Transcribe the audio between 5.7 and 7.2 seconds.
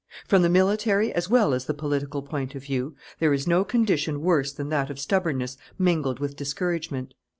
mingled with discouragement.